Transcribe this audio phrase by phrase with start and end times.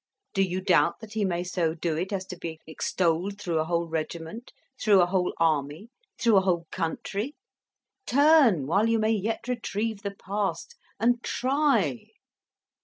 [0.33, 3.65] Do you doubt that he may so do it as to be extolled through a
[3.65, 5.89] whole regiment, through a whole army,
[6.19, 7.35] through a whole country?
[8.07, 12.07] Turn while you may yet retrieve the past, and try."